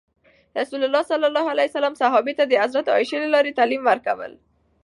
[0.57, 4.31] رسول الله ﷺ صحابه ته د حضرت عایشې له لارې تعلیم ورکول.